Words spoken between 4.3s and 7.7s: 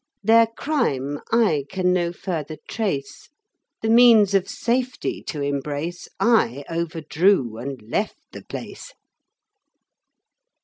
of safety to embrace, I overdrew